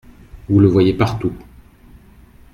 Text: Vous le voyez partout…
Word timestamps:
Vous 0.49 0.59
le 0.59 0.67
voyez 0.67 0.95
partout… 0.95 1.31